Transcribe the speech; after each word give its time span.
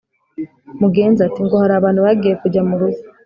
Mugenza 0.81 1.19
ati"ngo 1.23 1.55
harabantu 1.61 1.99
bagiye 2.05 2.33
kujya 2.41 2.61
murugo 2.67 3.01